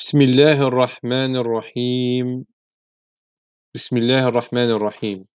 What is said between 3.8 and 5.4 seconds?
الله الرحمن الرحيم.